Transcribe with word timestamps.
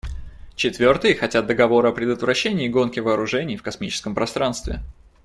Четвертые 0.55 1.13
хотят 1.13 1.45
договора 1.45 1.89
о 1.89 1.91
предотвращении 1.91 2.67
гонки 2.67 2.99
вооружений 2.99 3.55
в 3.55 3.61
космическом 3.61 4.15
пространстве. 4.15 4.81